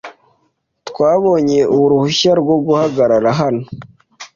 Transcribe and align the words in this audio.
Twabonye 0.89 1.59
uruhushya 1.79 2.31
rwo 2.41 2.55
guhagarara 2.65 3.29
hano. 3.39 3.63